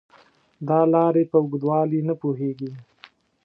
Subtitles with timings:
[0.67, 2.71] دا لارې په اوږدوالي نه پوهېږي.